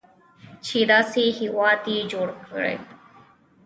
[0.65, 2.75] چې داسې هیواد یې جوړ کړی.